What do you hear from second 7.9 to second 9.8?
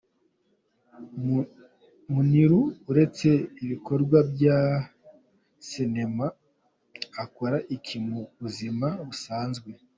mu buzima busanzwe?.